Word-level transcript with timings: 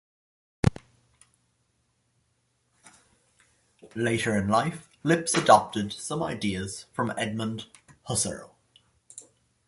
Late 3.93 4.25
in 4.25 4.47
life, 4.47 4.89
Lipps 5.03 5.35
adopted 5.35 5.93
some 5.93 6.23
ideas 6.23 6.87
from 6.91 7.13
Edmund 7.19 7.67
Husserl. 8.09 8.49